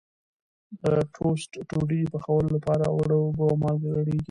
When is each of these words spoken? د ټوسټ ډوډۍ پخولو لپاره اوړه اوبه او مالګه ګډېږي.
د 0.81 0.83
ټوسټ 1.13 1.51
ډوډۍ 1.69 2.01
پخولو 2.11 2.49
لپاره 2.55 2.83
اوړه 2.95 3.15
اوبه 3.21 3.43
او 3.49 3.55
مالګه 3.61 3.89
ګډېږي. 3.95 4.19